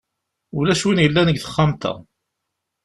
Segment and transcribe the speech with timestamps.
[0.57, 1.93] Ulac win yellan deg texxamt-a.